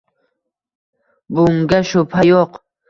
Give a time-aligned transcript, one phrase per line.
[1.39, 2.63] Bunga shubha yo‘q.